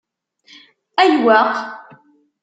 [1.01, 1.53] Ayweq?